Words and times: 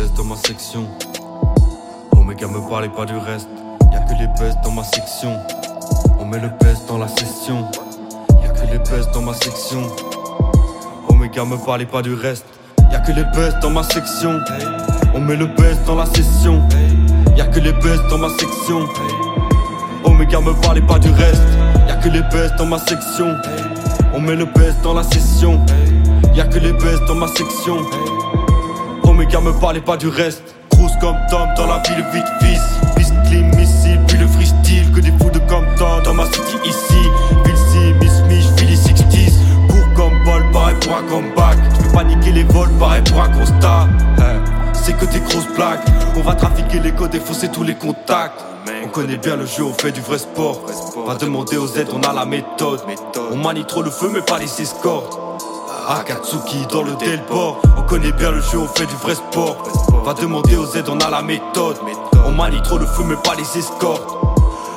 Buzz 0.00 0.12
dans 0.14 0.24
ma 0.24 0.36
section. 0.36 0.86
Omega 2.16 2.46
me 2.46 2.66
parlez 2.70 2.88
pas 2.88 3.04
du 3.04 3.18
reste. 3.18 3.50
Y'a 3.92 4.00
que 4.00 4.14
les 4.18 4.28
buzz 4.28 4.56
dans 4.64 4.70
ma 4.70 4.82
section. 4.82 5.38
On 6.18 6.24
met 6.24 6.40
le 6.40 6.48
buzz 6.48 6.86
dans 6.88 6.96
la 6.96 7.06
session. 7.06 7.66
Y'a 8.42 8.48
que 8.48 8.72
les 8.72 8.78
buzz 8.78 9.10
dans 9.12 9.20
ma 9.20 9.34
section. 9.34 9.82
Omega 11.06 11.44
me 11.44 11.58
parlez 11.58 11.84
pas 11.84 12.00
du 12.00 12.14
reste. 12.14 12.46
Y'a 12.90 13.00
que 13.00 13.12
les 13.12 13.24
buzz 13.34 13.54
dans 13.60 13.68
ma 13.68 13.82
section. 13.82 14.40
On 15.14 15.20
met 15.20 15.36
le 15.36 15.46
buzz 15.48 15.76
dans 15.86 15.96
la 15.96 16.06
session. 16.06 16.62
Y'a 17.36 17.44
que 17.48 17.60
les 17.60 17.72
buzz 17.72 18.00
dans 18.08 18.16
ma 18.16 18.30
section. 18.30 18.88
Omega 20.04 20.40
me 20.40 20.54
parlez 20.62 20.80
pas 20.80 20.98
du 20.98 21.10
reste. 21.10 21.42
Y'a 21.86 21.96
que 21.96 22.08
les 22.08 22.22
buzz 22.22 22.50
dans 22.56 22.64
ma 22.64 22.78
section. 22.78 23.36
On 24.14 24.20
met 24.20 24.36
le 24.36 24.46
buzz 24.46 24.74
dans 24.82 24.94
la 24.94 25.02
session. 25.02 25.60
Y'a 26.34 26.46
que 26.46 26.58
les 26.58 26.72
buzz 26.72 27.04
dans 27.06 27.16
ma 27.16 27.28
section. 27.28 27.76
Omega 29.20 29.38
me 29.42 29.52
parlez 29.52 29.82
pas 29.82 29.98
du 29.98 30.08
reste. 30.08 30.42
Cruise 30.70 30.96
comme 30.98 31.16
Tom 31.28 31.46
dans 31.54 31.66
la 31.66 31.82
ville 31.82 32.02
vite 32.10 32.24
fils. 32.40 32.62
Piste 32.96 33.12
clean, 33.28 33.54
missile, 33.54 34.00
puis 34.08 34.16
le 34.16 34.26
freestyle. 34.26 34.90
Que 34.92 35.00
des 35.00 35.12
fous 35.20 35.28
de 35.28 35.38
Compton 35.40 36.00
dans 36.02 36.14
ma 36.14 36.24
city 36.24 36.56
ici. 36.64 37.02
Ville 37.44 37.94
Miss 38.00 38.22
Mich, 38.28 38.46
Philly 38.56 38.76
60s. 38.76 39.34
Cours 39.68 39.92
comme 39.94 40.24
bol, 40.24 40.50
pareil 40.52 40.76
pour 40.80 40.96
un 40.96 41.02
comeback. 41.02 41.58
J'peux 41.74 41.92
paniquer 41.92 42.32
les 42.32 42.44
vols, 42.44 42.70
pareil 42.78 43.02
pour 43.02 43.20
un 43.20 43.28
constat. 43.28 43.88
Hein, 44.20 44.42
C'est 44.72 44.96
que 44.96 45.04
des 45.04 45.20
grosses 45.20 45.54
blagues. 45.54 45.80
On 46.16 46.22
va 46.22 46.34
trafiquer 46.34 46.80
les 46.80 46.92
codes, 46.92 47.10
défausser 47.10 47.50
tous 47.50 47.62
les 47.62 47.74
contacts. 47.74 48.40
On 48.82 48.88
connaît 48.88 49.18
bien 49.18 49.36
le 49.36 49.44
jeu, 49.44 49.64
on 49.64 49.74
fait 49.74 49.92
du 49.92 50.00
vrai 50.00 50.16
sport. 50.16 50.64
Va 51.06 51.14
demander 51.16 51.58
aux 51.58 51.68
aides, 51.76 51.90
on 51.92 52.00
a 52.08 52.14
la 52.14 52.24
méthode. 52.24 52.80
On 53.30 53.36
manie 53.36 53.66
trop 53.66 53.82
le 53.82 53.90
feu, 53.90 54.10
mais 54.10 54.22
pas 54.22 54.38
les 54.38 54.62
escortes. 54.62 55.29
Akatsuki 55.88 56.66
dans 56.66 56.82
le 56.82 56.94
Delport. 56.94 57.60
On 57.76 57.82
connaît 57.82 58.12
bien 58.12 58.30
le 58.30 58.40
jeu, 58.40 58.58
on 58.58 58.66
fait 58.66 58.86
du 58.86 58.94
vrai 58.96 59.14
sport. 59.14 59.56
Va 60.04 60.14
demander 60.14 60.56
aux 60.56 60.66
aides, 60.76 60.88
on 60.88 60.98
a 60.98 61.10
la 61.10 61.22
méthode. 61.22 61.76
On 62.26 62.32
manie 62.32 62.62
trop 62.62 62.78
le 62.78 62.86
feu, 62.86 63.02
mais 63.04 63.16
pas 63.16 63.34
les 63.34 63.58
escortes. 63.58 64.16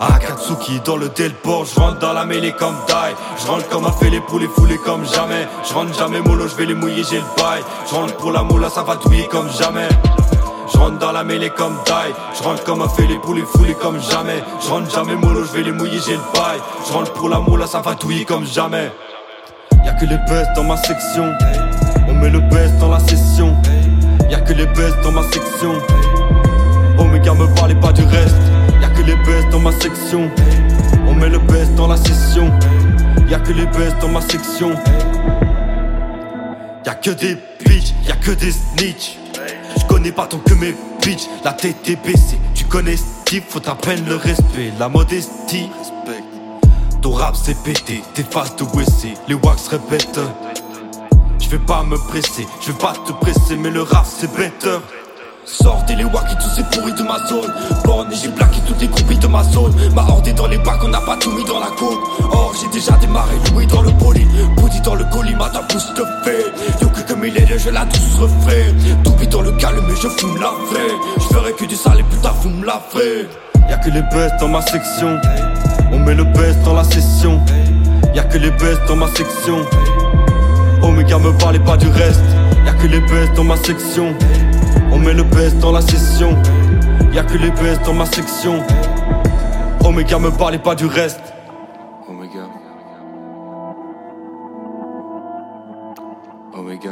Akatsuki 0.00 0.80
dans 0.80 0.96
le 0.96 1.08
Delport, 1.08 1.64
je 1.64 1.80
rentre 1.80 1.98
dans 1.98 2.12
la 2.12 2.24
mêlée 2.24 2.52
comme 2.52 2.76
die. 2.86 3.16
Je 3.38 3.46
rentre 3.46 3.68
comme 3.68 3.86
a 3.86 3.92
fait 3.92 4.10
les 4.10 4.20
poules 4.20 4.48
foulés 4.48 4.78
comme 4.78 5.06
jamais. 5.06 5.48
Je 5.68 5.74
rentre 5.74 5.94
jamais 5.94 6.20
mollo, 6.20 6.48
je 6.48 6.54
vais 6.54 6.66
les 6.66 6.74
mouiller, 6.74 7.02
j'ai 7.08 7.18
le 7.18 7.24
bail. 7.38 7.62
Je 7.88 7.94
rentre 7.94 8.16
pour 8.16 8.32
la 8.32 8.42
moula, 8.42 8.68
ça 8.68 8.82
va 8.82 8.96
douiller 8.96 9.26
comme 9.28 9.50
jamais. 9.50 9.88
Je 10.72 10.78
rentre 10.78 10.98
dans 10.98 11.12
la 11.12 11.24
mêlée 11.24 11.50
comme 11.50 11.76
die. 11.86 12.14
Je 12.38 12.42
rentre 12.42 12.64
comme 12.64 12.82
a 12.82 12.88
fait 12.88 13.06
les 13.06 13.18
poules 13.18 13.44
foulés 13.46 13.74
comme 13.74 14.00
jamais. 14.00 14.42
Je 14.60 14.68
rentre 14.68 14.90
jamais 14.90 15.14
mollo, 15.14 15.44
je 15.44 15.52
vais 15.52 15.62
les 15.62 15.72
mouiller, 15.72 16.00
j'ai 16.04 16.14
le 16.14 16.22
bail. 16.34 16.60
Je 16.86 16.92
rentre 16.92 17.12
pour 17.12 17.28
la 17.28 17.38
moula, 17.38 17.66
ça 17.66 17.80
va 17.80 17.94
douiller 17.94 18.24
comme 18.24 18.44
jamais. 18.44 18.92
Y'a 19.86 19.92
que 19.92 20.04
les 20.04 20.18
buzz 20.18 20.48
dans 20.56 20.64
ma 20.64 20.76
section. 20.76 21.32
On 22.08 22.14
met 22.14 22.28
le 22.28 22.40
buzz 22.40 22.72
dans 22.80 22.88
la 22.88 22.98
session. 22.98 23.56
Y'a 24.28 24.40
que 24.40 24.52
les 24.52 24.66
buzz 24.66 24.92
dans 25.04 25.12
ma 25.12 25.22
section. 25.22 25.74
Omega 26.98 27.32
me 27.34 27.46
parlez 27.54 27.76
pas 27.76 27.92
du 27.92 28.02
reste. 28.02 28.34
Y'a 28.82 28.88
que 28.88 29.02
les 29.02 29.14
buzz 29.14 29.48
dans 29.52 29.60
ma 29.60 29.70
section. 29.70 30.28
On 31.06 31.14
met 31.14 31.28
le 31.28 31.38
buzz 31.38 31.70
dans 31.76 31.86
la 31.86 31.96
session. 31.96 32.50
Y'a 33.30 33.38
que 33.38 33.52
les 33.52 33.66
buzz 33.66 33.94
dans 34.00 34.08
ma 34.08 34.20
section. 34.22 34.72
Y'a 36.84 36.94
que 36.94 37.10
des 37.10 37.38
bitches, 37.64 37.94
y'a 38.08 38.16
que 38.16 38.32
des 38.32 38.50
snitch. 38.50 39.18
Je 39.78 39.84
connais 39.86 40.10
pas 40.10 40.26
tant 40.26 40.38
que 40.38 40.54
mes 40.54 40.74
bitches. 41.00 41.28
La 41.44 41.52
tête 41.52 41.88
est 41.88 42.04
baissée. 42.04 42.40
Tu 42.54 42.64
connais 42.64 42.96
Steve, 42.96 43.44
faut 43.48 43.60
t'apprendre 43.60 44.02
le 44.08 44.16
respect. 44.16 44.72
La 44.80 44.88
modestie. 44.88 45.70
Ton 47.02 47.12
rap 47.12 47.36
c'est 47.36 47.56
pété, 47.62 48.02
tes 48.14 48.22
faces 48.22 48.56
de 48.56 48.64
WC, 48.64 49.14
les 49.28 49.34
wax 49.34 49.68
répètent. 49.68 50.20
Je 51.38 51.48
vais 51.48 51.58
pas 51.58 51.82
me 51.82 51.96
presser, 51.96 52.46
je 52.60 52.72
vais 52.72 52.78
pas 52.78 52.94
te 53.06 53.12
presser, 53.12 53.56
mais 53.56 53.70
le 53.70 53.82
rap 53.82 54.04
c'est 54.06 54.32
better. 54.34 54.78
Sortez 55.44 55.94
les 55.94 56.04
wacky, 56.04 56.34
tous 56.36 56.50
ces 56.56 56.64
pourris 56.64 56.92
de 56.92 57.02
ma 57.04 57.24
zone. 57.26 57.54
Born 57.84 58.12
et 58.12 58.16
j'ai 58.16 58.28
plaqué 58.30 58.58
toutes 58.66 58.80
les 58.80 58.88
groupies 58.88 59.18
de 59.18 59.28
ma 59.28 59.44
zone. 59.44 59.72
Ma 59.94 60.02
horde 60.02 60.26
est 60.26 60.32
dans 60.32 60.48
les 60.48 60.58
bacs, 60.58 60.82
on 60.82 60.88
n'a 60.88 61.00
pas 61.00 61.16
tout 61.16 61.30
mis 61.30 61.44
dans 61.44 61.60
la 61.60 61.68
côte. 61.68 62.00
Or, 62.32 62.52
j'ai 62.60 62.68
déjà 62.68 62.92
démarré, 62.96 63.36
Louis 63.52 63.66
dans 63.68 63.82
le 63.82 63.92
poli. 63.92 64.26
Bouddhi 64.56 64.80
dans 64.80 64.96
le 64.96 65.04
colis, 65.04 65.36
ma 65.36 65.48
pousse 65.48 65.94
te 65.94 66.02
fait. 66.24 66.46
Yo, 66.82 66.88
que 66.88 67.00
comme 67.06 67.24
il 67.24 67.36
est, 67.36 67.58
je 67.58 67.70
la 67.70 67.86
tous 67.86 68.20
refrais. 68.20 68.74
Tout 69.04 69.14
vite 69.18 69.30
dans 69.30 69.42
le 69.42 69.52
calme, 69.52 69.84
mais 69.86 69.94
je 69.94 70.08
fume 70.08 70.36
la 70.40 70.50
vraie. 70.50 70.94
Je 71.16 71.34
ferai 71.34 71.52
que 71.52 71.64
du 71.64 71.76
sale 71.76 72.00
et 72.00 72.02
putain, 72.02 72.32
fume 72.42 72.64
la 72.64 72.82
vraie. 72.92 73.28
Y'a 73.68 73.76
que 73.78 73.90
les 73.90 74.02
buzz 74.02 74.32
dans 74.40 74.48
ma 74.48 74.62
section. 74.62 75.16
On 75.92 75.98
met 75.98 76.14
le 76.14 76.24
buzz 76.24 76.56
dans 76.64 76.74
la 76.74 76.84
session. 76.84 77.40
Y'a 78.14 78.24
que 78.24 78.38
les 78.38 78.50
buzz 78.50 78.78
dans 78.88 78.96
ma 78.96 79.08
section. 79.08 79.64
Omega 80.82 81.18
me 81.18 81.32
parlez 81.38 81.58
pas 81.58 81.76
du 81.76 81.88
reste. 81.88 82.24
Y'a 82.64 82.72
que 82.74 82.86
les 82.86 83.00
buzz 83.00 83.30
dans 83.34 83.44
ma 83.44 83.56
section. 83.56 84.14
On 84.92 84.98
met 84.98 85.14
le 85.14 85.22
buzz 85.22 85.54
dans 85.56 85.72
la 85.72 85.80
session. 85.80 86.36
Y'a 87.12 87.22
que 87.22 87.38
les 87.38 87.50
buzz 87.50 87.80
dans 87.84 87.94
ma 87.94 88.06
section. 88.06 88.62
Omega 89.84 90.18
me 90.18 90.30
parlez 90.30 90.58
pas 90.58 90.74
du 90.74 90.86
reste. 90.86 91.20
Omega. 92.08 92.46
Omega. 96.54 96.90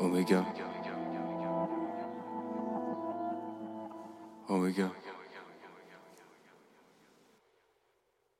Omega. 0.00 0.71
Omega. 4.48 4.90